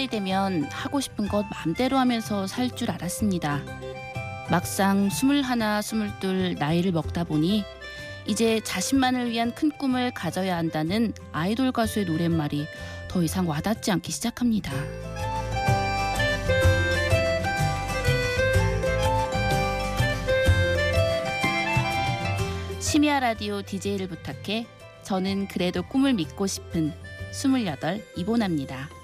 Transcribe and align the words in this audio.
살이 0.00 0.08
되면 0.08 0.64
하고 0.64 0.98
싶은 0.98 1.28
것 1.28 1.44
마음대로 1.50 1.98
하면서 1.98 2.46
살 2.46 2.70
줄 2.70 2.90
알았습니다. 2.90 3.60
막상 4.50 5.10
스물하나, 5.10 5.82
스물둘 5.82 6.54
나이를 6.58 6.92
먹다 6.92 7.22
보니 7.22 7.64
이제 8.26 8.60
자신만을 8.64 9.30
위한 9.30 9.54
큰 9.54 9.70
꿈을 9.70 10.10
가져야 10.14 10.56
한다는 10.56 11.12
아이돌 11.32 11.72
가수의 11.72 12.06
노랫말이 12.06 12.66
더 13.08 13.22
이상 13.22 13.46
와닿지 13.46 13.90
않기 13.90 14.10
시작합니다. 14.10 14.72
심야 22.78 23.20
라디오 23.20 23.60
DJ를 23.60 24.08
부탁해 24.08 24.66
저는 25.02 25.48
그래도 25.48 25.82
꿈을 25.82 26.14
믿고 26.14 26.46
싶은 26.46 26.94
28 27.32 28.02
이보나입니다. 28.16 28.99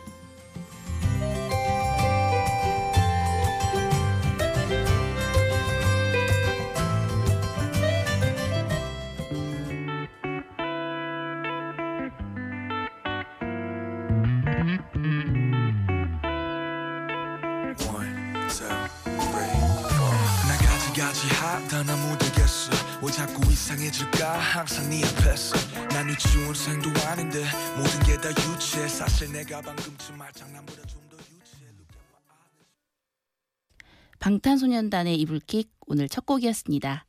방탄소년단의 34.18 35.20
이불킥 35.20 35.70
오늘 35.88 36.08
첫 36.08 36.24
곡이었습니다. 36.24 37.04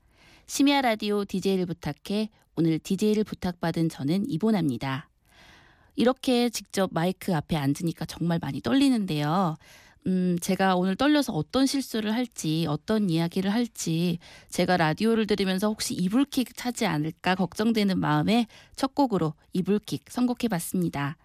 심야 0.45 0.81
라디오 0.81 1.23
DJ를 1.23 1.65
부탁해 1.65 2.29
오늘 2.57 2.79
DJ를 2.79 3.23
부탁받은 3.23 3.87
저는 3.87 4.29
이보나입니다. 4.29 5.09
이렇게 5.95 6.49
직접 6.49 6.89
마이크 6.91 7.33
앞에 7.33 7.55
앉으니까 7.55 8.03
정말 8.03 8.39
많이 8.41 8.59
떨리는데요. 8.59 9.57
음, 10.07 10.37
제가 10.41 10.75
오늘 10.75 10.97
떨려서 10.97 11.31
어떤 11.31 11.65
실수를 11.65 12.13
할지, 12.13 12.65
어떤 12.67 13.09
이야기를 13.09 13.53
할지, 13.53 14.19
제가 14.49 14.75
라디오를 14.75 15.27
들으면서 15.27 15.69
혹시 15.69 15.93
이불킥 15.93 16.57
차지 16.57 16.85
않을까 16.85 17.35
걱정되는 17.35 17.97
마음에 17.97 18.47
첫 18.75 18.93
곡으로 18.93 19.33
이불킥 19.53 20.11
선곡해 20.11 20.49
봤습니다. 20.49 21.15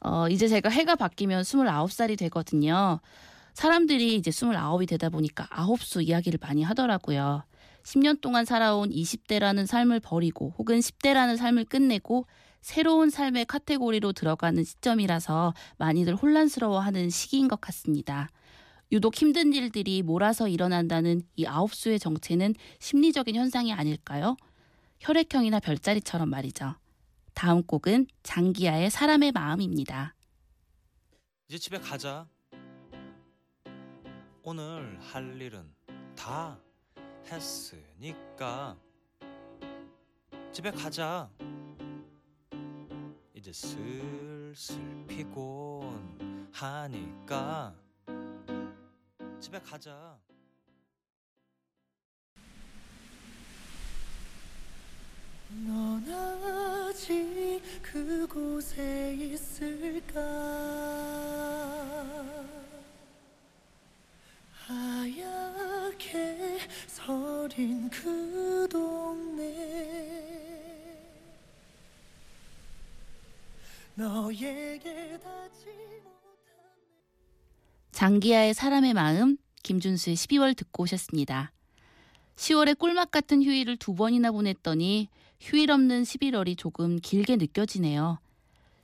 어, 0.00 0.28
이제 0.28 0.48
제가 0.48 0.68
해가 0.68 0.96
바뀌면 0.96 1.42
29살이 1.42 2.18
되거든요. 2.18 3.00
사람들이 3.54 4.14
이제 4.14 4.30
29이 4.30 4.88
되다 4.88 5.08
보니까 5.08 5.46
아홉수 5.50 6.02
이야기를 6.02 6.38
많이 6.40 6.62
하더라고요. 6.62 7.42
10년 7.82 8.20
동안 8.20 8.44
살아온 8.44 8.90
20대라는 8.90 9.66
삶을 9.66 10.00
버리고 10.00 10.54
혹은 10.58 10.78
10대라는 10.78 11.36
삶을 11.36 11.64
끝내고 11.64 12.26
새로운 12.60 13.08
삶의 13.10 13.46
카테고리로 13.46 14.12
들어가는 14.12 14.62
시점이라서 14.62 15.54
많이들 15.78 16.14
혼란스러워하는 16.14 17.10
시기인 17.10 17.48
것 17.48 17.60
같습니다. 17.60 18.28
유독 18.92 19.14
힘든 19.16 19.52
일들이 19.52 20.02
몰아서 20.02 20.48
일어난다는 20.48 21.22
이 21.36 21.46
아홉 21.46 21.74
수의 21.74 21.98
정체는 21.98 22.54
심리적인 22.78 23.36
현상이 23.36 23.72
아닐까요? 23.72 24.36
혈액형이나 25.00 25.60
별자리처럼 25.60 26.28
말이죠. 26.28 26.74
다음 27.38 27.62
곡은 27.62 28.08
장기야의 28.24 28.90
사람의 28.90 29.30
마음입니다. 29.30 30.16
이제 31.46 31.56
집에 31.56 31.78
가자. 31.78 32.26
오늘 34.42 34.98
할 35.00 35.40
일은 35.40 35.72
다 36.16 36.58
했으니까 37.26 38.76
집에 40.50 40.72
가자. 40.72 41.30
이제 43.34 43.52
슬슬 43.52 45.06
피곤하니까 46.56 46.92
집에 49.38 49.60
가자. 49.60 50.18
장기야의 77.98 78.54
사람의 78.54 78.94
마음, 78.94 79.36
김준수의 79.64 80.14
12월 80.14 80.56
듣고 80.56 80.84
오셨습니다. 80.84 81.50
10월에 82.36 82.78
꿀맛 82.78 83.10
같은 83.10 83.42
휴일을 83.42 83.76
두 83.76 83.96
번이나 83.96 84.30
보냈더니 84.30 85.08
휴일 85.40 85.72
없는 85.72 86.04
11월이 86.04 86.56
조금 86.56 87.00
길게 87.00 87.34
느껴지네요. 87.34 88.20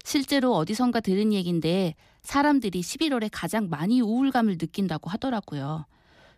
실제로 0.03 0.57
어디선가 0.57 0.99
들은 0.99 1.33
얘긴데 1.33 1.95
사람들이 2.23 2.81
11월에 2.81 3.29
가장 3.31 3.69
많이 3.71 4.01
우울감을 4.01 4.59
느낀다고 4.59 5.09
하더라고요. 5.11 5.87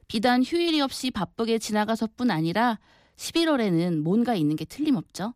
비단 0.06 0.42
휴일이 0.42 0.82
없이 0.82 1.10
바쁘게 1.10 1.58
지나가서 1.58 2.08
뿐 2.14 2.30
아니라 2.30 2.78
11월에는 3.16 4.02
뭔가 4.02 4.34
있는 4.34 4.54
게 4.54 4.66
틀림없죠. 4.66 5.32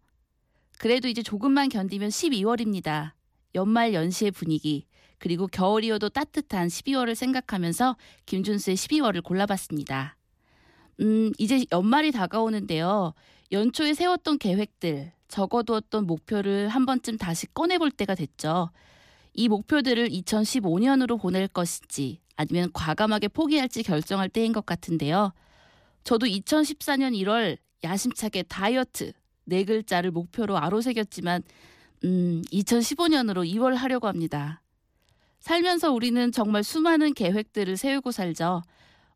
그래도 0.77 1.09
이제 1.09 1.23
조금만 1.23 1.71
견디면 1.71 2.11
12월입니다. 2.11 3.13
연말 3.55 3.95
연시의 3.95 4.31
분위기, 4.31 4.85
그리고 5.21 5.47
겨울이어도 5.47 6.09
따뜻한 6.09 6.69
12월을 6.69 7.15
생각하면서 7.15 7.97
김준수의 8.27 8.77
12월을 8.77 9.23
골라봤습니다. 9.23 10.17
음, 11.01 11.31
이제 11.39 11.65
연말이 11.71 12.11
다가오는데요. 12.11 13.13
연초에 13.53 13.95
세웠던 13.95 14.39
계획들, 14.39 15.13
적어두었던 15.29 16.07
목표를 16.07 16.69
한 16.69 16.87
번쯤 16.87 17.19
다시 17.19 17.47
꺼내볼 17.53 17.91
때가 17.91 18.15
됐죠. 18.15 18.71
이 19.35 19.49
목표들을 19.49 20.09
2015년으로 20.09 21.21
보낼 21.21 21.47
것인지 21.49 22.21
아니면 22.37 22.71
과감하게 22.73 23.29
포기할지 23.29 23.83
결정할 23.83 24.31
때인 24.31 24.53
것 24.53 24.65
같은데요. 24.65 25.33
저도 26.03 26.27
2014년 26.27 27.15
1월 27.23 27.59
야심차게 27.85 28.45
다이어트 28.45 29.13
네 29.45 29.65
글자를 29.65 30.11
목표로 30.11 30.57
아로새겼지만 30.57 31.43
음, 32.05 32.43
2015년으로 32.51 33.47
2월 33.55 33.75
하려고 33.75 34.09
합니다. 34.09 34.63
살면서 35.41 35.93
우리는 35.93 36.31
정말 36.33 36.63
수많은 36.63 37.15
계획들을 37.15 37.77
세우고 37.77 38.13
살죠. 38.13 38.63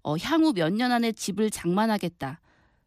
어, 0.03 0.17
향후 0.17 0.53
몇 0.55 0.71
년 0.73 0.91
안에 0.93 1.13
집을 1.13 1.51
장만하겠다. 1.51 2.41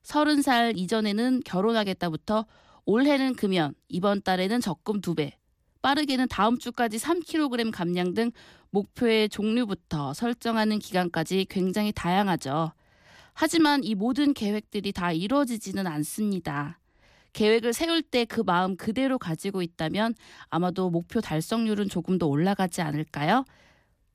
서른 0.04 0.42
살 0.42 0.74
이전에는 0.78 1.42
결혼하겠다부터 1.46 2.46
올해는 2.86 3.36
금연, 3.36 3.74
이번 3.90 4.22
달에는 4.22 4.62
적금 4.62 5.02
두 5.02 5.14
배, 5.16 5.38
빠르게는 5.82 6.28
다음 6.30 6.58
주까지 6.58 6.98
3kg 6.98 7.72
감량 7.72 8.14
등 8.14 8.32
목표의 8.72 9.30
종류부터 9.30 10.14
설정하는 10.14 10.80
기간까지 10.80 11.48
굉장히 11.50 11.92
다양하죠. 11.92 12.72
하지만 13.34 13.84
이 13.84 13.94
모든 13.96 14.34
계획들이 14.34 14.92
다 14.92 15.12
이루어지지는 15.12 15.86
않습니다. 15.86 16.80
계획을 17.38 17.72
세울 17.74 18.02
때 18.02 18.26
그 18.26 18.42
마음 18.42 18.76
그대로 18.76 19.20
가지고 19.20 19.62
있다면 19.62 20.16
아마도 20.50 20.90
목표 20.90 21.22
달성률은 21.22 21.88
조금 21.88 22.18
더 22.18 22.26
올라가지 22.26 22.82
않을까요? 22.82 23.46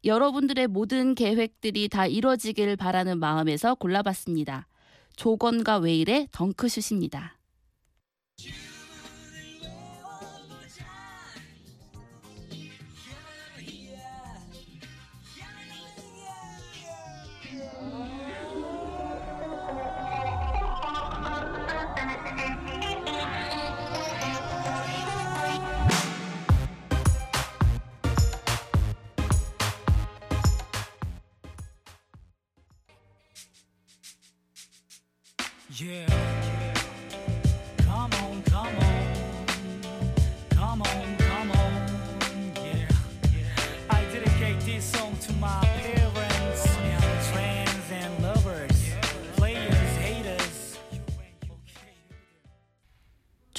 여러분들의 0.05 0.67
모든 0.67 1.15
계획들이 1.15 1.89
다 1.89 2.09
이루어지길 2.09 2.75
바라는 2.75 3.21
마음에서 3.21 3.77
골라봤습니다. 3.77 4.67
조건과 5.15 5.79
웨일의 5.79 6.29
덩크슛입니다. 6.33 7.39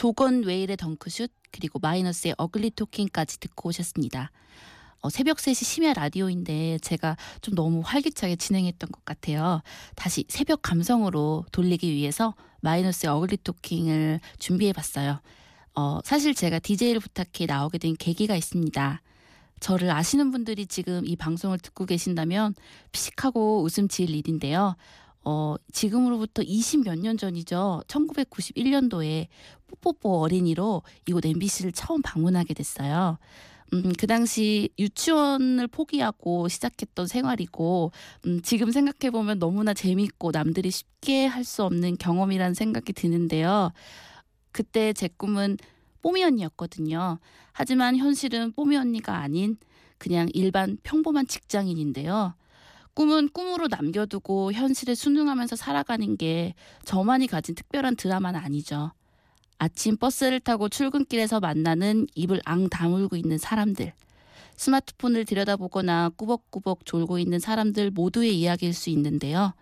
조건 0.03 0.43
웨일의 0.43 0.75
덩크슛 0.75 1.31
그리고 1.53 1.79
마이너스의 1.79 2.35
어글리 2.37 2.71
토킹까지 2.71 3.39
듣고 3.39 3.69
오셨습니다. 3.69 4.31
어, 4.99 5.09
새벽 5.09 5.37
3시 5.37 5.63
심야 5.63 5.93
라디오인데 5.93 6.79
제가 6.79 7.15
좀 7.39 7.55
너무 7.55 7.81
활기차게 7.85 8.35
진행했던 8.35 8.91
것 8.91 9.05
같아요. 9.05 9.61
다시 9.95 10.25
새벽 10.27 10.61
감성으로 10.61 11.45
돌리기 11.53 11.89
위해서 11.93 12.35
마이너스의 12.59 13.13
어글리 13.13 13.37
토킹을 13.45 14.19
준비해 14.39 14.73
봤어요. 14.73 15.21
어, 15.73 15.99
사실 16.03 16.35
제가 16.35 16.59
DJ를 16.59 16.99
부탁해 16.99 17.45
나오게 17.47 17.77
된 17.77 17.95
계기가 17.95 18.35
있습니다. 18.35 19.01
저를 19.61 19.89
아시는 19.89 20.31
분들이 20.31 20.65
지금 20.65 21.05
이 21.05 21.15
방송을 21.15 21.59
듣고 21.59 21.85
계신다면 21.85 22.55
피식하고 22.91 23.63
웃음 23.63 23.87
지을 23.87 24.09
일인데요. 24.09 24.75
어, 25.25 25.55
지금으로부터 25.71 26.41
20 26.43 26.83
몇 26.83 26.95
년 26.99 27.17
전이죠. 27.17 27.83
1991년도에 27.87 29.27
뽀뽀뽀 29.67 30.21
어린이로 30.21 30.83
이곳 31.07 31.25
MBC를 31.25 31.71
처음 31.71 32.01
방문하게 32.01 32.53
됐어요. 32.53 33.17
음, 33.73 33.91
그 33.97 34.05
당시 34.07 34.69
유치원을 34.77 35.67
포기하고 35.67 36.47
시작했던 36.47 37.07
생활이고, 37.07 37.91
음, 38.27 38.41
지금 38.43 38.71
생각해보면 38.71 39.39
너무나 39.39 39.73
재밌고 39.73 40.31
남들이 40.31 40.69
쉽게 40.71 41.25
할 41.25 41.43
수 41.43 41.63
없는 41.63 41.97
경험이라는 41.97 42.53
생각이 42.53 42.93
드는데요. 42.93 43.71
그때 44.51 44.93
제 44.93 45.07
꿈은 45.17 45.57
뽀미 46.01 46.23
언니였거든요. 46.23 47.19
하지만 47.53 47.97
현실은 47.97 48.51
뽀미 48.53 48.77
언니가 48.77 49.17
아닌 49.17 49.57
그냥 49.97 50.27
일반 50.33 50.77
평범한 50.83 51.27
직장인인데요. 51.27 52.35
꿈은 52.93 53.29
꿈으로 53.29 53.67
남겨두고 53.67 54.53
현실에 54.53 54.93
순응하면서 54.95 55.55
살아가는 55.55 56.15
게 56.17 56.53
저만이 56.85 57.27
가진 57.27 57.55
특별한 57.55 57.95
드라마는 57.95 58.39
아니죠. 58.39 58.91
아침 59.57 59.97
버스를 59.97 60.39
타고 60.39 60.69
출근길에서 60.69 61.39
만나는 61.39 62.07
입을 62.15 62.41
앙 62.45 62.69
다물고 62.69 63.15
있는 63.15 63.37
사람들. 63.37 63.93
스마트폰을 64.55 65.25
들여다보거나 65.25 66.09
꾸벅꾸벅 66.15 66.85
졸고 66.85 67.17
있는 67.17 67.39
사람들 67.39 67.91
모두의 67.91 68.37
이야기일 68.39 68.73
수 68.73 68.89
있는데요. 68.91 69.53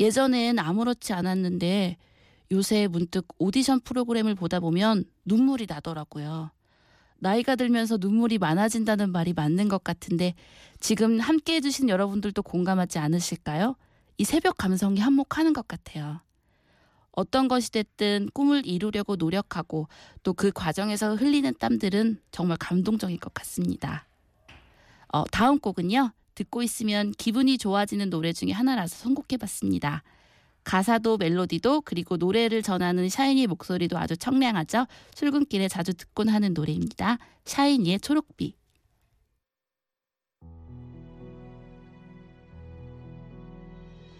예전엔 0.00 0.58
아무렇지 0.58 1.12
않았는데 1.12 1.96
요새 2.50 2.88
문득 2.88 3.26
오디션 3.38 3.80
프로그램을 3.80 4.34
보다 4.34 4.58
보면 4.58 5.04
눈물이 5.24 5.66
나더라고요. 5.68 6.50
나이가 7.18 7.56
들면서 7.56 7.96
눈물이 8.00 8.38
많아진다는 8.38 9.10
말이 9.10 9.32
맞는 9.32 9.68
것 9.68 9.82
같은데 9.82 10.34
지금 10.80 11.18
함께 11.18 11.56
해주신 11.56 11.88
여러분들도 11.88 12.42
공감하지 12.42 12.98
않으실까요? 12.98 13.76
이 14.18 14.24
새벽 14.24 14.56
감성이 14.56 15.00
한몫하는 15.00 15.52
것 15.52 15.66
같아요. 15.66 16.20
어떤 17.12 17.48
것이 17.48 17.72
됐든 17.72 18.30
꿈을 18.32 18.64
이루려고 18.64 19.16
노력하고 19.16 19.88
또 20.22 20.32
그 20.34 20.52
과정에서 20.52 21.16
흘리는 21.16 21.52
땀들은 21.58 22.20
정말 22.30 22.56
감동적인 22.58 23.18
것 23.18 23.34
같습니다. 23.34 24.06
어, 25.12 25.24
다음 25.32 25.58
곡은요. 25.58 26.12
듣고 26.36 26.62
있으면 26.62 27.10
기분이 27.12 27.58
좋아지는 27.58 28.10
노래 28.10 28.32
중에 28.32 28.52
하나라서 28.52 28.94
선곡해봤습니다. 28.94 30.04
가사도 30.68 31.16
멜로디도 31.16 31.80
그리고 31.80 32.18
노래를 32.18 32.60
전하는 32.60 33.08
샤이니 33.08 33.46
목소리도 33.46 33.96
아주 33.96 34.18
청량하죠. 34.18 34.86
출근길에 35.14 35.66
자주 35.66 35.94
듣곤 35.94 36.28
하는 36.28 36.52
노래입니다. 36.52 37.16
샤이니의 37.46 38.00
초록비. 38.00 38.54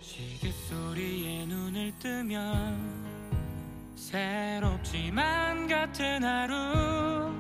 시계 0.00 0.50
소리에 0.50 1.44
눈을 1.44 1.92
뜨면 1.98 3.04
새롭지만 3.94 5.68
같은 5.68 6.24
하루 6.24 7.30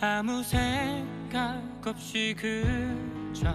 아무 0.00 0.42
생각 0.42 1.62
없이 1.86 2.34
그저 2.34 3.54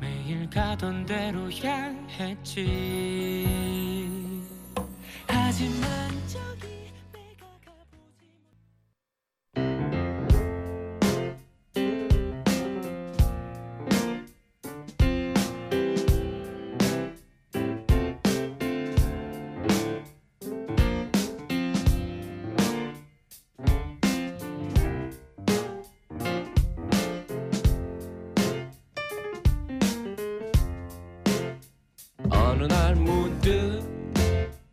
매일 0.00 0.48
가던 0.50 1.06
대로 1.06 1.50
향했지. 1.50 3.46
하지만 5.26 6.10
저기 6.26 6.77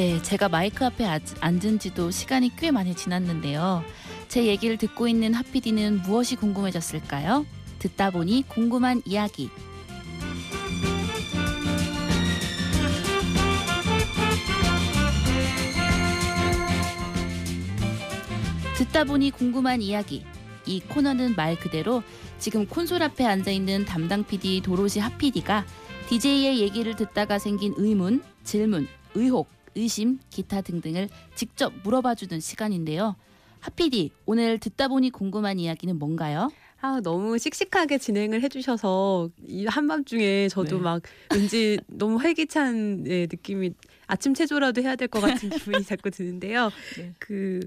네, 0.00 0.22
제가 0.22 0.48
마이크 0.48 0.82
앞에 0.82 1.04
아- 1.04 1.20
앉은 1.42 1.78
지도 1.78 2.10
시간이 2.10 2.56
꽤 2.56 2.70
많이 2.70 2.94
지났는데요. 2.96 3.84
제 4.28 4.46
얘기를 4.46 4.78
듣고 4.78 5.08
있는 5.08 5.34
하피디는 5.34 6.00
무엇이 6.00 6.36
궁금해졌을까요? 6.36 7.44
듣다 7.78 8.10
보니 8.10 8.44
궁금한 8.48 9.02
이야기. 9.04 9.50
듣다 18.78 19.04
보니 19.04 19.32
궁금한 19.32 19.82
이야기. 19.82 20.24
이 20.64 20.80
코너는 20.80 21.34
말 21.36 21.56
그대로 21.56 22.02
지금 22.38 22.64
콘솔 22.66 23.02
앞에 23.02 23.26
앉아 23.26 23.50
있는 23.50 23.84
담당 23.84 24.24
PD 24.24 24.62
도로시 24.62 24.98
하피디가 24.98 25.66
DJ의 26.08 26.60
얘기를 26.60 26.96
듣다가 26.96 27.38
생긴 27.38 27.74
의문, 27.76 28.22
질문, 28.44 28.88
의혹, 29.14 29.59
의심, 29.74 30.18
기타 30.30 30.60
등등을 30.60 31.08
직접 31.34 31.72
물어봐주는 31.82 32.40
시간인데요. 32.40 33.16
하피디, 33.60 34.10
오늘 34.26 34.58
듣다 34.58 34.88
보니 34.88 35.10
궁금한 35.10 35.58
이야기는 35.58 35.98
뭔가요? 35.98 36.50
아, 36.80 37.00
너무 37.02 37.36
씩씩하게 37.38 37.98
진행을 37.98 38.42
해주셔서 38.42 39.28
이 39.46 39.66
한밤중에 39.66 40.48
저도 40.48 40.78
네. 40.78 40.82
막 40.82 41.02
왠지 41.34 41.78
너무 41.86 42.16
활기찬 42.16 43.04
예, 43.06 43.26
느낌이 43.30 43.72
아침 44.06 44.32
체조라도 44.32 44.80
해야 44.82 44.96
될 44.96 45.08
것 45.08 45.20
같은 45.20 45.50
기분이 45.50 45.84
자꾸 45.84 46.10
드는데요. 46.10 46.70
네. 46.96 47.12
그 47.18 47.60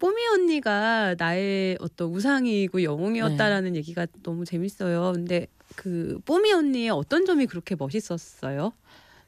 뽀미 0.00 0.16
언니가 0.34 1.14
나의 1.16 1.78
어떤 1.80 2.08
우상이고 2.10 2.82
영웅이었다라는 2.82 3.72
네. 3.74 3.78
얘기가 3.78 4.06
너무 4.24 4.44
재밌어요. 4.44 5.12
근데 5.14 5.46
그 5.76 6.18
뽀미 6.24 6.52
언니의 6.52 6.90
어떤 6.90 7.24
점이 7.24 7.46
그렇게 7.46 7.76
멋있었어요? 7.76 8.72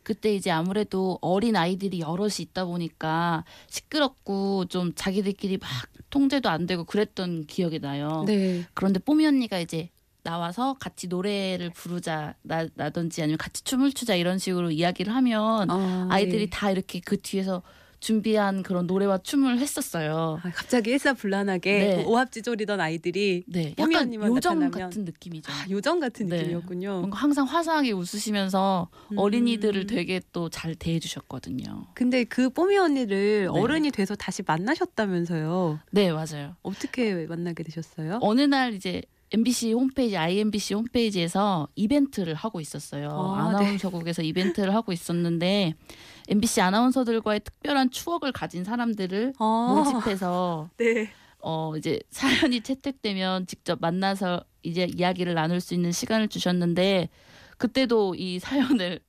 그때 0.08 0.34
이제 0.34 0.50
아무래도 0.50 1.18
어린 1.20 1.54
아이들이 1.54 2.00
여럿이 2.00 2.36
있다 2.38 2.64
보니까 2.64 3.44
시끄럽고 3.66 4.64
좀 4.64 4.94
자기들끼리 4.94 5.58
막 5.58 5.68
통제도 6.08 6.48
안 6.48 6.64
되고 6.64 6.84
그랬던 6.84 7.44
기억이 7.44 7.78
나요. 7.78 8.24
네. 8.26 8.64
그런데 8.72 9.00
뽀미 9.00 9.26
언니가 9.26 9.58
이제 9.58 9.90
나와서 10.22 10.76
같이 10.80 11.08
노래를 11.08 11.68
부르자 11.74 12.36
나, 12.40 12.66
나든지 12.74 13.20
아니면 13.20 13.36
같이 13.36 13.62
춤을 13.64 13.92
추자 13.92 14.14
이런 14.14 14.38
식으로 14.38 14.70
이야기를 14.70 15.14
하면 15.14 15.70
아, 15.70 16.08
네. 16.46 16.46
다 16.48 16.70
이렇게 16.70 17.00
그 17.00 17.20
뒤에서 17.20 17.62
준비한 18.00 18.62
그런 18.62 18.87
노래와 18.87 19.19
춤을 19.19 19.59
했었어요. 19.59 20.40
아, 20.43 20.50
갑자기 20.55 20.90
일사불란하게 20.90 21.78
네. 21.78 22.05
오합지졸이던 22.05 22.81
아이들이 22.81 23.43
네, 23.47 23.75
약간 23.78 24.14
요정 24.14 24.61
나타나면- 24.61 24.73
같은 24.78 25.05
느낌이죠. 25.05 25.50
아, 25.52 25.67
요정 25.71 25.99
같은 26.00 26.26
네. 26.28 26.38
느낌이었군요. 26.38 26.99
뭔가 27.00 27.19
항상 27.19 27.45
화사하게 27.47 27.93
웃으시면서 27.93 28.88
음. 29.12 29.19
어린이들을 29.19 29.87
되게 29.87 30.21
또 30.33 30.49
잘 30.49 30.75
대해주셨거든요. 30.75 31.87
근데 31.95 32.25
그 32.25 32.49
뽀미 32.50 32.76
언니를 32.78 33.43
네. 33.43 33.47
어른이 33.61 33.90
돼서 33.90 34.14
다시 34.14 34.43
만나셨다면서요. 34.47 35.81
네, 35.90 36.12
맞아요. 36.12 36.57
어떻게 36.62 37.26
만나게 37.26 37.62
되셨어요? 37.64 38.19
어느 38.23 38.40
날 38.43 38.75
이제 38.75 39.02
MBC 39.30 39.73
홈페이지 39.73 40.16
IMBC 40.16 40.75
홈페이지에서 40.75 41.68
이벤트를 41.75 42.35
하고 42.35 42.61
있었어요. 42.61 43.11
아, 43.11 43.49
아나운서국에서 43.49 44.23
이벤트를 44.23 44.75
하고 44.75 44.92
있었는데 44.92 45.75
MBC 46.28 46.61
아나운서들과의 46.61 47.40
특별한 47.40 47.90
추억을 47.90 48.32
가진 48.32 48.64
사람들을 48.64 49.35
아, 49.38 49.75
모집해서 49.75 50.70
네. 50.78 51.11
어 51.40 51.75
이제 51.76 52.00
사연이 52.11 52.61
채택되면 52.61 53.47
직접 53.47 53.80
만나서 53.80 54.42
이제 54.62 54.88
이야기를 54.97 55.35
나눌 55.35 55.61
수 55.61 55.75
있는 55.75 55.92
시간을 55.92 56.28
주셨는데 56.28 57.08
그때도 57.58 58.14
이 58.16 58.38
사연을 58.38 59.00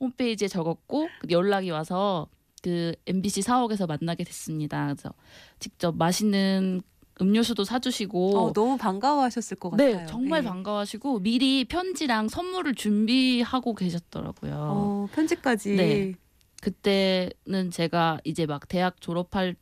홈페이지에 0.00 0.48
적었고 0.48 1.08
연락이 1.30 1.70
와서 1.70 2.28
그 2.62 2.94
MBC 3.06 3.42
사옥에서 3.42 3.86
만나게 3.86 4.24
됐습니다. 4.24 4.86
그래서 4.86 5.12
직접 5.58 5.96
맛있는 5.96 6.82
음료수도 7.22 7.64
사주시고 7.64 8.38
어, 8.38 8.52
너무 8.52 8.76
반가워하셨을 8.76 9.56
것 9.56 9.74
네, 9.76 9.92
같아요. 9.92 10.06
정말 10.08 10.42
네. 10.42 10.48
반가워하시고 10.48 11.20
미리 11.20 11.64
편지랑 11.64 12.28
선물을 12.28 12.74
준비하고 12.74 13.74
계셨더라고요. 13.74 14.52
어, 14.54 15.08
편지까지. 15.12 15.76
네. 15.76 16.14
그때는 16.60 17.70
제가 17.70 18.18
이제 18.24 18.46
막 18.46 18.68
대학 18.68 19.00
졸업할 19.00 19.56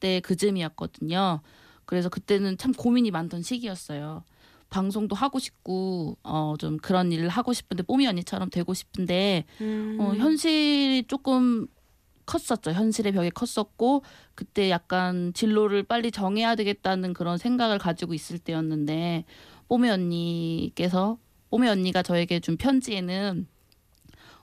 때 0.00 0.20
그쯤이었거든요. 0.20 1.40
그래서 1.84 2.08
그때는 2.08 2.58
참 2.58 2.72
고민이 2.72 3.10
많던 3.10 3.42
시기였어요. 3.42 4.22
방송도 4.70 5.16
하고 5.16 5.38
싶고 5.38 6.18
어 6.22 6.54
좀 6.58 6.76
그런 6.76 7.10
일을 7.10 7.28
하고 7.30 7.52
싶은데 7.54 7.82
뽀미 7.84 8.06
언니처럼 8.06 8.50
되고 8.50 8.74
싶은데 8.74 9.44
음. 9.62 9.96
어 9.98 10.14
현실이 10.14 11.04
조금 11.08 11.66
컸었죠. 12.28 12.72
현실의 12.72 13.12
벽이 13.12 13.30
컸었고 13.30 14.02
그때 14.34 14.68
약간 14.70 15.32
진로를 15.32 15.82
빨리 15.82 16.10
정해야 16.10 16.54
되겠다는 16.54 17.14
그런 17.14 17.38
생각을 17.38 17.78
가지고 17.78 18.12
있을 18.12 18.38
때였는데 18.38 19.24
뽀미 19.68 19.88
언니께서 19.88 21.18
뽀미 21.50 21.68
언니가 21.68 22.02
저에게 22.02 22.40
준 22.40 22.58
편지에는 22.58 23.48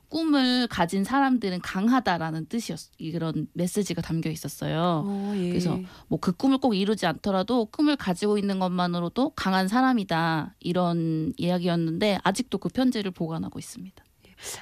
꿈을 0.09 0.67
가진 0.67 1.03
사람들은 1.03 1.61
강하다라는 1.61 2.45
뜻이었 2.47 2.79
이런 2.97 3.47
메시지가 3.53 4.01
담겨 4.01 4.29
있었어요. 4.29 5.03
어, 5.05 5.33
예. 5.35 5.49
그래서 5.49 5.79
뭐 6.07 6.19
그 6.21 6.31
꿈을 6.31 6.57
꼭 6.57 6.73
이루지 6.73 7.05
않더라도 7.05 7.65
꿈을 7.65 7.95
가지고 7.95 8.37
있는 8.37 8.57
것만으로도 8.59 9.31
강한 9.31 9.67
사람이다 9.67 10.55
이런 10.59 11.33
이야기였는데 11.37 12.19
아직도 12.23 12.57
그 12.59 12.69
편지를 12.69 13.11
보관하고 13.11 13.59
있습니다. 13.59 14.03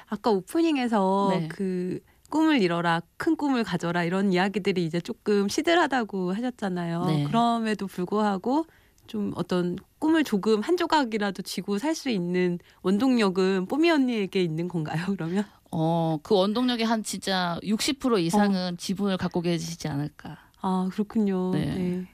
아까 0.08 0.30
오프닝에서 0.30 1.28
네. 1.30 1.48
그 1.48 2.00
꿈을 2.34 2.60
이뤄라, 2.60 3.00
큰 3.16 3.36
꿈을 3.36 3.62
가져라 3.62 4.02
이런 4.02 4.32
이야기들이 4.32 4.84
이제 4.84 5.00
조금 5.00 5.48
시들하다고 5.48 6.34
하셨잖아요. 6.34 7.04
네. 7.04 7.24
그럼에도 7.28 7.86
불구하고 7.86 8.66
좀 9.06 9.30
어떤 9.36 9.76
꿈을 10.00 10.24
조금 10.24 10.60
한 10.60 10.76
조각이라도 10.76 11.42
쥐고 11.42 11.78
살 11.78 11.94
수 11.94 12.10
있는 12.10 12.58
원동력은 12.82 13.66
뽀미 13.66 13.88
언니에게 13.88 14.42
있는 14.42 14.66
건가요? 14.66 15.04
그러면? 15.10 15.44
어, 15.70 16.18
그 16.24 16.34
원동력의 16.34 16.84
한 16.84 17.04
진짜 17.04 17.56
60% 17.62 18.18
이상은 18.18 18.76
지분을 18.78 19.16
갖고 19.16 19.40
계시지 19.40 19.86
않을까. 19.86 20.36
아 20.60 20.88
그렇군요. 20.90 21.52
네. 21.52 21.66
네. 21.66 22.04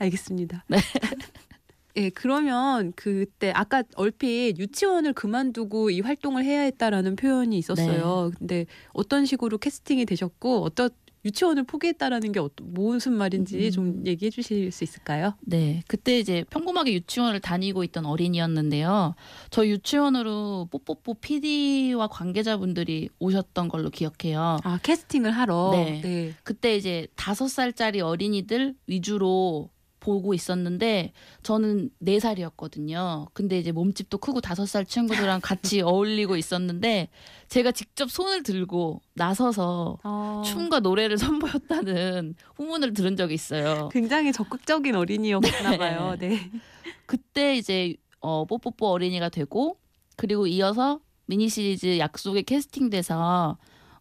알겠습니다. 0.00 0.64
네. 0.66 0.78
예, 1.98 2.10
그러면 2.10 2.92
그때 2.96 3.52
아까 3.54 3.82
얼핏 3.96 4.58
유치원을 4.58 5.12
그만두고 5.12 5.90
이 5.90 6.00
활동을 6.00 6.44
해야 6.44 6.60
했다라는 6.62 7.16
표현이 7.16 7.50
네. 7.50 7.58
있었어요. 7.58 8.30
근데 8.38 8.66
어떤 8.92 9.26
식으로 9.26 9.58
캐스팅이 9.58 10.04
되셨고 10.06 10.62
어떤 10.62 10.90
유치원을 11.24 11.64
포기했다라는 11.64 12.32
게 12.32 12.40
어떤 12.40 12.72
무슨 12.72 13.12
말인지 13.12 13.66
음. 13.66 13.70
좀 13.70 14.06
얘기해 14.06 14.30
주실 14.30 14.70
수 14.70 14.84
있을까요? 14.84 15.34
네, 15.40 15.82
그때 15.86 16.18
이제 16.18 16.44
평범하게 16.50 16.92
유치원을 16.94 17.40
다니고 17.40 17.84
있던 17.84 18.06
어린이였는데요. 18.06 19.14
저 19.50 19.66
유치원으로 19.66 20.68
뽀뽀뽀 20.70 21.14
PD와 21.14 22.08
관계자분들이 22.08 23.08
오셨던 23.18 23.68
걸로 23.68 23.90
기억해요. 23.90 24.58
아 24.62 24.78
캐스팅을 24.82 25.32
하러. 25.32 25.70
네. 25.72 26.00
네. 26.02 26.34
그때 26.44 26.76
이제 26.76 27.08
다섯 27.16 27.48
살짜리 27.48 28.00
어린이들 28.00 28.74
위주로 28.86 29.70
보고 30.08 30.32
있었는데 30.32 31.12
저는 31.42 31.90
네 31.98 32.18
살이었거든요. 32.18 33.26
근데 33.34 33.58
이제 33.58 33.72
몸집도 33.72 34.16
크고 34.16 34.40
다섯 34.40 34.64
살 34.64 34.86
친구들이랑 34.86 35.40
같이 35.42 35.82
어울리고 35.82 36.36
있었는데 36.36 37.10
제가 37.48 37.72
직접 37.72 38.10
손을 38.10 38.42
들고 38.42 39.02
나서서 39.14 39.98
아, 40.02 40.42
춤과 40.46 40.80
노래를 40.80 41.18
선보였다는 41.68 42.36
후문을 42.56 42.94
들은 42.94 43.16
적이 43.16 43.34
있어요. 43.34 43.90
굉장히 43.92 44.32
적극적인 44.32 44.94
어린이였나 44.94 45.76
봐요. 45.76 46.16
네. 46.18 46.50
그때 47.04 47.54
이제 47.56 47.94
어, 48.20 48.46
뽀뽀뽀 48.46 48.88
어린이가 48.88 49.28
되고 49.28 49.78
그리고 50.16 50.46
이어서 50.46 51.00
미니 51.26 51.50
시리즈 51.50 51.98
약속에 51.98 52.42
캐스팅돼서 52.42 53.58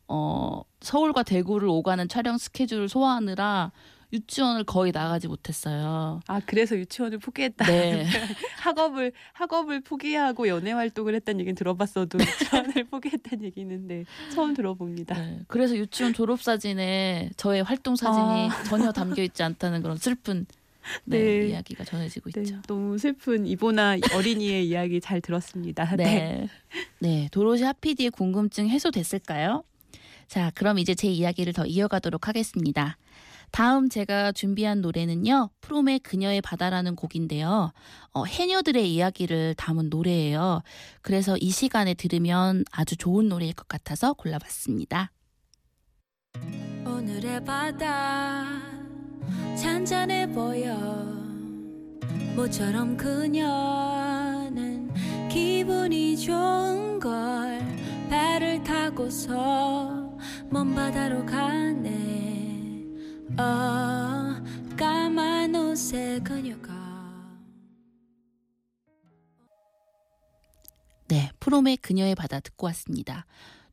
어, 0.08 0.62
서울과 0.80 1.24
대구를 1.24 1.68
오가는 1.68 2.08
촬영 2.08 2.38
스케줄을 2.38 2.88
소화하느라 2.88 3.74
유치원을 4.14 4.64
거의 4.64 4.92
나가지 4.92 5.28
못했어요. 5.28 6.22
아 6.28 6.42
그래서 6.46 6.78
유치원을 6.78 7.20
포기했다. 7.20 7.66
네. 7.66 8.06
학업을 8.62 9.12
학업을 9.34 9.82
포기하고 9.82 10.48
연애 10.48 10.72
활동을 10.72 11.16
했다는 11.16 11.42
얘기는 11.42 11.56
들어봤어도 11.56 12.18
유치원을 12.20 12.86
포기했다는 12.90 13.44
얘기는 13.46 13.88
네, 13.88 14.06
처음 14.34 14.54
들어봅니다. 14.54 15.16
네. 15.16 15.40
그래서 15.48 15.76
유치원 15.76 16.14
졸업 16.14 16.42
사진에 16.42 17.32
저의 17.36 17.64
활동 17.64 17.96
사진이 17.96 18.50
아. 18.50 18.64
전혀 18.64 18.92
담겨 18.92 19.22
있지 19.22 19.44
않다는 19.44 19.82
그런 19.82 19.98
슬픈 19.98 20.46
네, 21.04 21.20
네. 21.20 21.48
이야기가 21.50 21.84
전해지고 21.84 22.32
네, 22.32 22.42
있죠. 22.42 22.62
너무 22.68 22.98
슬픈 22.98 23.46
이보나 23.46 23.98
어린이의 24.14 24.68
이야기 24.68 25.02
잘 25.02 25.20
들었습니다. 25.20 25.96
네. 25.98 26.04
네. 26.06 26.50
네. 27.00 27.30
도로시 27.32 27.64
하피디의 27.64 28.12
궁금증 28.12 28.70
해소됐을까요? 28.70 29.64
자, 30.28 30.52
그럼 30.56 30.80
이제 30.80 30.94
제 30.96 31.08
이야기를 31.08 31.54
더 31.54 31.66
이어가도록 31.66 32.28
하겠습니다. 32.28 32.98
다음 33.52 33.90
제가 33.90 34.32
준비한 34.34 34.82
노래는요, 34.82 35.50
프롬의 35.62 36.00
그녀의 36.00 36.42
바다라는 36.42 36.96
곡인데요. 36.96 37.72
어, 38.14 38.24
해녀들의 38.26 38.94
이야기를 38.94 39.56
담은 39.56 39.90
노래예요. 39.90 40.62
그래서 41.02 41.38
이 41.38 41.50
시간에 41.50 41.94
들으면 41.94 42.64
아주 42.72 42.96
좋은 42.96 43.30
노래일 43.30 43.54
것 43.54 43.68
같아서 43.68 44.14
골라봤습니다. 44.14 45.12
오늘의 46.86 47.44
바다 47.46 48.46
잔잔해 49.56 50.28
보여 50.32 50.76
모처럼 52.36 52.96
그녀는 52.96 54.94
기분이 55.30 56.16
좋은 56.18 57.00
걸 57.00 57.60
배를 58.10 58.64
타고서 58.64 60.16
먼 60.50 60.76
바다로 60.76 61.26
가네 61.26 62.27
어 63.40 64.36
까만 64.76 65.54
옷의 65.56 66.24
그녀가 66.24 66.76
네, 71.08 71.32
프롬의 71.40 71.78
그녀의 71.78 72.16
바다 72.16 72.40
듣고 72.40 72.66
왔습니다. 72.68 73.26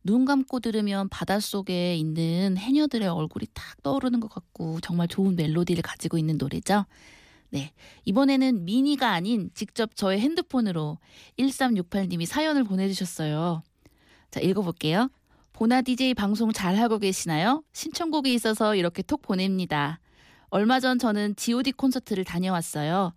눈 0.05 0.25
감고 0.25 0.61
들으면 0.61 1.09
바닷속에 1.09 1.97
있는 1.97 2.57
해녀들의 2.59 3.09
얼굴이 3.09 3.47
탁 3.55 3.83
떠오르는 3.83 4.21
것 4.21 4.29
같고 4.29 4.81
정말 4.81 5.09
좋은 5.09 5.35
멜로디를 5.35 5.83
가지고 5.83 6.19
있는 6.19 6.37
노래죠. 6.37 6.85
네, 7.51 7.73
이번에는 8.05 8.65
미니가 8.65 9.11
아닌 9.11 9.51
직접 9.55 9.97
저의 9.97 10.21
핸드폰으로 10.21 10.99
1368님이 11.39 12.27
사연을 12.27 12.65
보내주셨어요. 12.65 13.63
자, 14.31 14.41
읽어볼게요. 14.41 15.09
보나 15.55 15.83
DJ 15.83 16.15
방송 16.15 16.53
잘 16.53 16.75
하고 16.75 16.99
계시나요? 16.99 17.63
신청곡이 17.73 18.35
있어서 18.35 18.75
이렇게 18.75 19.03
톡 19.03 19.23
보냅니다. 19.23 20.01
얼마 20.51 20.81
전 20.81 20.99
저는 20.99 21.37
G.O.D 21.37 21.73
콘서트를 21.73 22.25
다녀왔어요. 22.25 23.15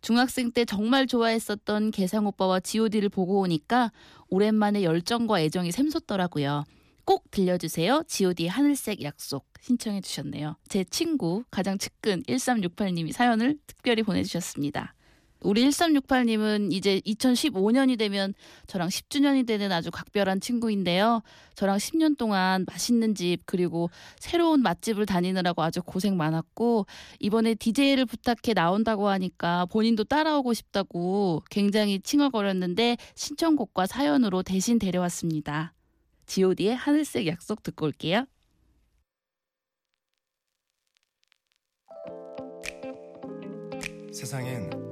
중학생 0.00 0.52
때 0.52 0.64
정말 0.64 1.08
좋아했었던 1.08 1.90
개상 1.90 2.26
오빠와 2.26 2.60
G.O.D를 2.60 3.08
보고 3.08 3.40
오니까 3.40 3.90
오랜만에 4.28 4.84
열정과 4.84 5.40
애정이 5.40 5.72
샘솟더라고요. 5.72 6.64
꼭 7.04 7.28
들려주세요. 7.32 8.04
G.O.D의 8.06 8.48
하늘색 8.48 9.02
약속 9.02 9.46
신청해 9.60 10.00
주셨네요. 10.00 10.56
제 10.68 10.84
친구 10.84 11.42
가장 11.50 11.76
측근 11.76 12.22
1368님이 12.22 13.10
사연을 13.10 13.58
특별히 13.66 14.04
보내주셨습니다. 14.04 14.94
우리 15.40 15.66
1368님은 15.68 16.72
이제 16.72 17.00
2015년이 17.00 17.98
되면 17.98 18.34
저랑 18.66 18.88
10주년이 18.88 19.46
되는 19.46 19.72
아주 19.72 19.90
각별한 19.90 20.40
친구인데요. 20.40 21.22
저랑 21.54 21.78
10년 21.78 22.16
동안 22.16 22.64
맛있는 22.66 23.14
집 23.14 23.38
그리고 23.46 23.90
새로운 24.18 24.62
맛집을 24.62 25.06
다니느라고 25.06 25.62
아주 25.62 25.82
고생 25.82 26.16
많았고 26.16 26.86
이번에 27.18 27.54
DJ를 27.54 28.06
부탁해 28.06 28.54
나온다고 28.54 29.08
하니까 29.08 29.66
본인도 29.66 30.04
따라오고 30.04 30.54
싶다고 30.54 31.42
굉장히 31.50 32.00
칭얼거렸는데 32.00 32.96
신청곡과 33.14 33.86
사연으로 33.86 34.42
대신 34.42 34.78
데려왔습니다. 34.78 35.74
G.O.D의 36.26 36.76
하늘색 36.76 37.26
약속 37.26 37.62
듣고 37.62 37.86
올게요. 37.86 38.26
세상엔 44.12 44.89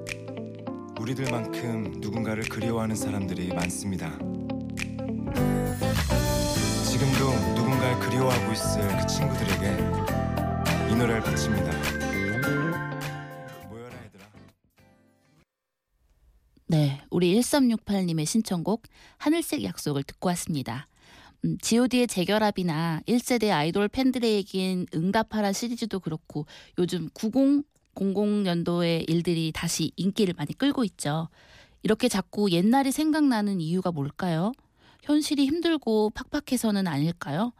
우리들만큼 0.99 2.00
누군가를 2.00 2.43
그리워하는 2.49 2.97
사람들이 2.97 3.49
많습니다. 3.55 4.11
지금도 6.85 7.55
누군가를 7.55 7.99
그리워하고 8.00 8.52
있을 8.52 8.99
그 8.99 9.07
친구들에게 9.07 10.90
이 10.90 10.97
노래를 10.97 11.23
바칩니다. 11.23 11.71
모여라 13.69 14.05
얘들아. 14.05 14.26
네, 16.67 17.00
우리 17.11 17.38
1368님의 17.38 18.26
신청곡 18.26 18.83
하늘색 19.19 19.62
약속을 19.62 20.02
듣고 20.02 20.28
왔습니다. 20.31 20.88
음, 21.45 21.57
god의 21.62 22.09
재결합이나 22.09 23.02
1세대 23.07 23.50
아이돌 23.50 23.87
팬들에겐 23.88 24.87
응답하라 24.93 25.52
시리즈도 25.52 26.00
그렇고 26.00 26.47
요즘 26.78 27.09
9000년도의 27.99 29.09
일들이 29.11 29.52
다시 29.52 29.90
인기를 29.97 30.35
많이 30.37 30.57
끌고 30.57 30.85
있죠. 30.85 31.28
이렇게 31.83 32.09
자꾸 32.09 32.50
옛날이 32.50 32.93
생각나는 32.93 33.61
이유가 33.61 33.90
뭘까요? 33.90 34.52
현실이 35.02 35.47
힘들고 35.47 36.11
팍팍해서는 36.11 36.87
아닐까요? 36.87 37.52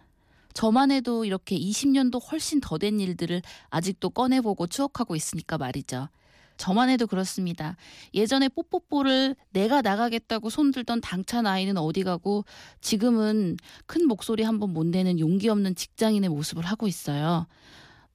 저만 0.55 0.91
해도 0.91 1.25
이렇게 1.25 1.57
20년도 1.59 2.21
훨씬 2.31 2.61
더 2.61 2.79
된 2.79 3.01
일들을 3.01 3.43
아직도 3.71 4.11
꺼내보고 4.11 4.67
추억하고 4.67 5.15
있으니까 5.15 5.59
말이죠. 5.59 6.09
저만 6.57 6.89
해도 6.91 7.07
그렇습니다. 7.07 7.77
예전에 8.15 8.49
뽀뽀뽀를 8.49 9.37
내가 9.51 9.81
나가겠다고 9.81 10.51
손들던 10.51 11.01
당찬 11.01 11.47
아이는 11.47 11.77
어디 11.77 12.03
가고 12.03 12.45
지금은 12.81 13.57
큰 13.87 14.09
목소리 14.09 14.43
한번 14.43 14.73
못 14.73 14.85
내는 14.85 15.21
용기 15.21 15.49
없는 15.49 15.77
직장인의 15.77 16.29
모습을 16.31 16.65
하고 16.65 16.89
있어요. 16.89 17.47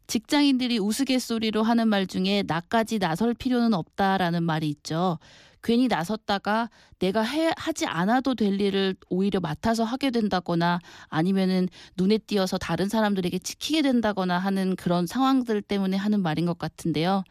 직장인들이 0.08 0.80
우스갯소리로 0.80 1.64
하는 1.64 1.88
말 1.88 2.08
중에 2.08 2.44
나까지 2.46 3.00
나설 3.00 3.34
필요는 3.34 3.74
없다라는 3.74 4.44
말이 4.44 4.70
있죠. 4.70 5.18
괜히 5.64 5.88
나섰다가 5.88 6.70
내가 7.00 7.22
해, 7.24 7.52
하지 7.56 7.86
않아도 7.86 8.36
될 8.36 8.60
일을 8.60 8.96
오히려 9.10 9.40
맡아서 9.40 9.86
하게 9.86 10.12
된다거나 10.12 10.80
아니면은 11.08 11.70
눈에 11.96 12.18
띄어서 12.18 12.58
다른 12.58 12.90
사람들에게 12.90 13.40
지키게 13.40 13.82
된다거나 13.82 14.38
하는 14.40 14.76
그런 14.76 15.08
상황들 15.08 15.62
때문에 15.62 15.96
하는 15.96 16.22
말인 16.22 16.46
것 16.46 16.58
같은데요. 16.58 17.24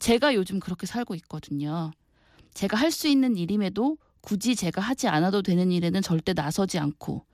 제가 0.00 0.34
요즘 0.34 0.58
그렇게 0.58 0.84
살고 0.86 1.14
있거든요. 1.14 1.92
제가 2.54 2.76
할 2.76 2.90
수 2.90 3.06
있는 3.06 3.36
일임에도 3.36 3.98
굳이 4.20 4.56
제가 4.56 4.80
하지 4.80 5.06
않아도 5.06 5.42
되는 5.42 5.70
일에는 5.70 6.02
절대 6.02 6.32
나서지 6.32 6.78
않고 6.80 7.24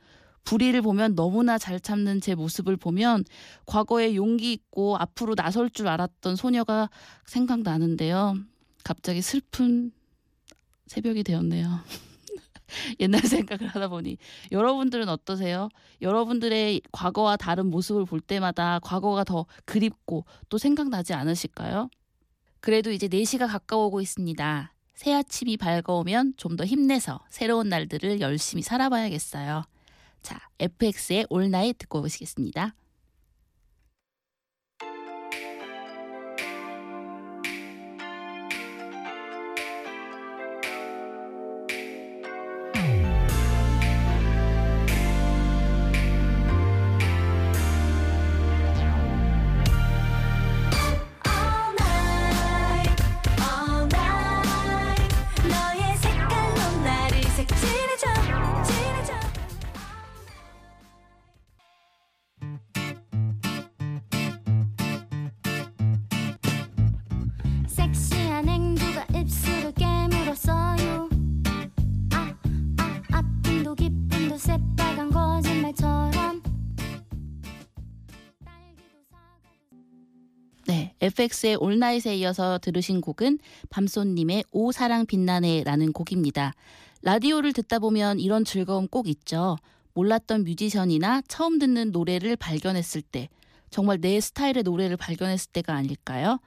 불의를 0.44 0.82
보면 0.82 1.14
너무나 1.14 1.58
잘 1.58 1.80
참는 1.80 2.20
제 2.20 2.34
모습을 2.34 2.76
보면 2.76 3.24
과거에 3.66 4.14
용기 4.14 4.52
있고 4.52 4.96
앞으로 4.96 5.34
나설 5.34 5.70
줄 5.70 5.88
알았던 5.88 6.36
소녀가 6.36 6.90
생각나는데요. 7.26 8.36
갑자기 8.84 9.22
슬픈 9.22 9.92
새벽이 10.86 11.22
되었네요. 11.22 11.80
옛날 13.00 13.20
생각을 13.22 13.68
하다 13.68 13.88
보니 13.88 14.16
여러분들은 14.50 15.08
어떠세요? 15.08 15.68
여러분들의 16.00 16.80
과거와 16.90 17.36
다른 17.36 17.66
모습을 17.66 18.04
볼 18.04 18.20
때마다 18.20 18.78
과거가 18.82 19.24
더 19.24 19.46
그립고 19.64 20.24
또 20.48 20.58
생각나지 20.58 21.12
않으실까요? 21.14 21.88
그래도 22.60 22.90
이제 22.92 23.08
4시가 23.08 23.46
가까워오고 23.48 24.00
있습니다. 24.00 24.72
새 24.94 25.12
아침이 25.12 25.56
밝아오면 25.56 26.34
좀 26.36 26.56
더 26.56 26.64
힘내서 26.64 27.20
새로운 27.28 27.68
날들을 27.68 28.20
열심히 28.20 28.62
살아봐야겠어요. 28.62 29.64
자, 30.22 30.38
FX의 30.58 31.26
All 31.30 31.48
Night 31.48 31.78
듣고 31.78 32.00
오시겠습니다. 32.00 32.74
FX의 81.02 81.56
All 81.56 81.75
Night에 81.75 82.14
이어서 82.18 82.58
들으신 82.58 83.00
곡은 83.00 83.40
밤손님의 83.70 84.44
오 84.52 84.70
사랑 84.70 85.04
빛나네라는 85.04 85.92
곡입니다. 85.92 86.52
라디오를 87.02 87.52
듣다 87.52 87.80
보면 87.80 88.20
이런 88.20 88.44
즐거움 88.44 88.86
꼭 88.86 89.08
있죠. 89.08 89.56
몰랐던 89.94 90.44
뮤지션이나 90.44 91.20
처음 91.26 91.58
듣는 91.58 91.90
노래를 91.90 92.36
발견했을 92.36 93.02
때, 93.02 93.28
정말 93.68 94.00
내 94.00 94.20
스타일의 94.20 94.62
노래를 94.62 94.96
발견했을 94.96 95.50
때가 95.50 95.74
아닐까요? 95.74 96.38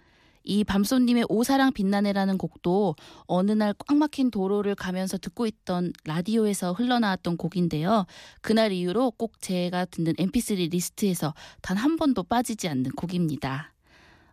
이 0.45 0.63
밤손님의 0.63 1.25
오 1.27 1.43
사랑 1.43 1.73
빛나네라는 1.73 2.37
곡도 2.37 2.95
어느 3.25 3.51
날 3.51 3.73
꽉 3.77 3.97
막힌 3.97 4.31
도로를 4.31 4.75
가면서 4.75 5.17
듣고 5.17 5.47
있던 5.47 5.91
라디오에서 6.05 6.71
흘러나왔던 6.71 7.35
곡인데요. 7.35 8.05
그날 8.41 8.71
이후로 8.71 9.11
꼭 9.17 9.41
제가 9.41 9.83
듣는 9.85 10.13
mp3 10.13 10.69
리스트에서 10.71 11.33
단 11.61 11.75
한 11.75 11.97
번도 11.97 12.23
빠지지 12.23 12.69
않는 12.69 12.91
곡입니다. 12.91 13.74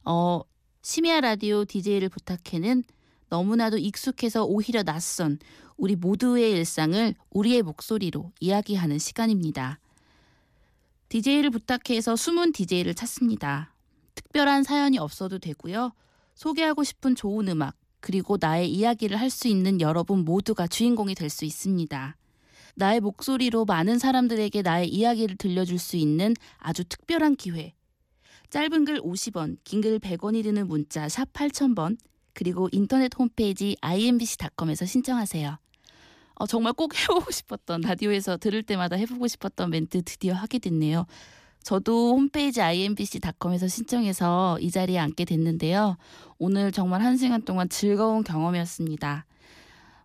어, 0.04 0.42
심야 0.82 1.20
라디오 1.20 1.64
DJ를 1.64 2.08
부탁해는 2.08 2.84
너무나도 3.28 3.78
익숙해서 3.78 4.44
오히려 4.44 4.82
낯선 4.82 5.38
우리 5.76 5.96
모두의 5.96 6.52
일상을 6.52 7.14
우리의 7.30 7.62
목소리로 7.62 8.32
이야기하는 8.40 8.98
시간입니다. 8.98 9.78
DJ를 11.08 11.50
부탁해서 11.50 12.16
숨은 12.16 12.52
DJ를 12.52 12.94
찾습니다. 12.94 13.74
특별한 14.14 14.62
사연이 14.64 14.98
없어도 14.98 15.38
되고요. 15.38 15.92
소개하고 16.34 16.84
싶은 16.84 17.14
좋은 17.14 17.48
음악, 17.48 17.76
그리고 18.00 18.36
나의 18.40 18.70
이야기를 18.70 19.18
할 19.18 19.30
수 19.30 19.48
있는 19.48 19.80
여러분 19.80 20.24
모두가 20.24 20.66
주인공이 20.66 21.14
될 21.14 21.30
수 21.30 21.44
있습니다. 21.44 22.16
나의 22.74 23.00
목소리로 23.00 23.64
많은 23.66 23.98
사람들에게 23.98 24.62
나의 24.62 24.88
이야기를 24.88 25.36
들려줄 25.36 25.78
수 25.78 25.96
있는 25.96 26.34
아주 26.58 26.84
특별한 26.84 27.36
기회. 27.36 27.74
짧은 28.52 28.84
글 28.84 29.00
50원, 29.00 29.56
긴 29.64 29.80
글 29.80 29.98
100원이 29.98 30.42
드는 30.42 30.68
문자 30.68 31.08
샵 31.08 31.32
8000번, 31.32 31.96
그리고 32.34 32.68
인터넷 32.70 33.10
홈페이지 33.18 33.76
imbc.com에서 33.80 34.84
신청하세요. 34.84 35.56
어, 36.34 36.46
정말 36.46 36.74
꼭 36.74 36.94
해보고 36.94 37.30
싶었던 37.30 37.80
라디오에서 37.80 38.36
들을 38.36 38.62
때마다 38.62 38.96
해보고 38.96 39.26
싶었던 39.26 39.70
멘트 39.70 40.02
드디어 40.02 40.34
하게 40.34 40.58
됐네요. 40.58 41.06
저도 41.62 42.14
홈페이지 42.14 42.60
imbc.com에서 42.60 43.68
신청해서 43.68 44.58
이 44.60 44.70
자리에 44.70 44.98
앉게 44.98 45.24
됐는데요. 45.24 45.96
오늘 46.38 46.72
정말 46.72 47.00
한 47.00 47.16
시간 47.16 47.40
동안 47.40 47.70
즐거운 47.70 48.22
경험이었습니다. 48.22 49.24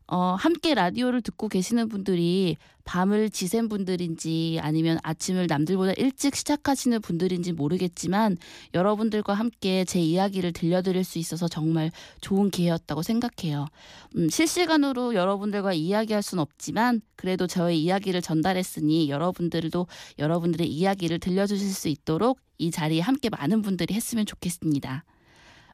어, 0.09 0.35
함께 0.39 0.73
라디오를 0.73 1.21
듣고 1.21 1.49
계시는 1.49 1.89
분들이 1.89 2.55
밤을 2.85 3.29
지샌 3.29 3.67
분들인지 3.67 4.59
아니면 4.61 4.97
아침을 5.03 5.47
남들보다 5.47 5.91
일찍 5.97 6.33
시작하시는 6.33 7.01
분들인지 7.01 7.51
모르겠지만 7.51 8.37
여러분들과 8.73 9.33
함께 9.33 9.83
제 9.83 9.99
이야기를 9.99 10.53
들려드릴 10.53 11.03
수 11.03 11.19
있어서 11.19 11.49
정말 11.49 11.91
좋은 12.21 12.49
기회였다고 12.49 13.01
생각해요. 13.01 13.67
음, 14.15 14.29
실시간으로 14.29 15.15
여러분들과 15.15 15.73
이야기할 15.73 16.23
순 16.23 16.39
없지만 16.39 17.01
그래도 17.17 17.45
저의 17.45 17.83
이야기를 17.83 18.21
전달했으니 18.21 19.09
여러분들도 19.09 19.87
여러분들의 20.17 20.65
이야기를 20.67 21.19
들려주실 21.19 21.67
수 21.67 21.89
있도록 21.89 22.39
이 22.57 22.71
자리에 22.71 23.01
함께 23.01 23.29
많은 23.29 23.61
분들이 23.61 23.93
했으면 23.93 24.25
좋겠습니다. 24.25 25.03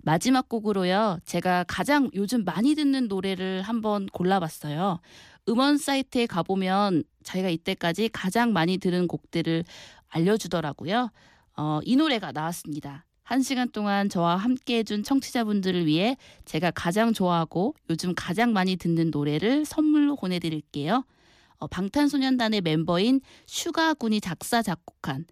마지막 0.06 0.50
곡으로요. 0.50 1.20
제가 1.26 1.64
가장 1.66 2.10
요즘 2.14 2.44
많이 2.44 2.76
듣는 2.76 3.08
노래를 3.08 3.62
한번 3.62 4.06
골라봤어요. 4.08 5.00
음원 5.48 5.78
사이트에 5.78 6.26
가보면 6.26 7.04
자기가 7.24 7.50
이때까지 7.50 8.10
가장 8.10 8.52
많이 8.52 8.78
들은 8.78 9.08
곡들을 9.08 9.64
알려주더라고요. 10.10 11.10
어, 11.56 11.80
이 11.84 11.96
노래가 11.96 12.34
나왔습니다. 12.34 13.06
한 13.24 13.42
시간 13.42 13.70
동안 13.72 14.10
저와 14.10 14.36
함께 14.36 14.80
해준 14.80 15.04
청취자분들을 15.04 15.86
위해 15.86 16.18
제가 16.44 16.72
가장 16.72 17.14
좋아하고 17.14 17.74
요즘 17.90 18.14
가장 18.14 18.52
많이 18.52 18.76
듣는 18.76 19.10
노래를 19.10 19.64
선물로 19.64 20.18
보내드릴게요. 20.18 21.06
어, 21.60 21.68
방탄소년단의 21.68 22.60
멤버인 22.60 23.22
슈가 23.46 23.94
군이 23.94 24.20
작사, 24.20 24.62
작곡한 24.62 25.26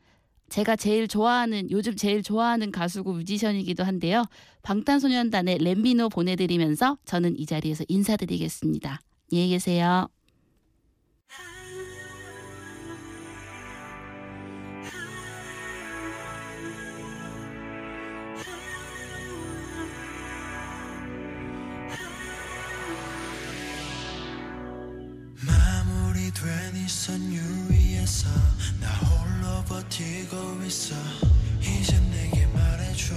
제가 0.51 0.75
제일 0.75 1.07
좋아하는 1.07 1.71
요즘 1.71 1.95
제일 1.95 2.21
좋아하는 2.21 2.73
가수고 2.73 3.13
뮤지션이기도 3.13 3.85
한데요. 3.85 4.25
방탄소년단의 4.63 5.59
렛미노 5.59 6.09
보내드리면서 6.09 6.97
저는 7.05 7.39
이 7.39 7.45
자리에서 7.45 7.85
인사드리겠습니다. 7.87 8.99
안녕히 9.31 9.49
계세요. 9.49 10.09
마무리된 25.47 26.75
이선 26.75 27.21
유위에서 27.31 28.27
버티고 29.71 30.61
있어. 30.65 30.95
이제 31.61 31.97
내게 32.11 32.45
말해줘 32.47 33.15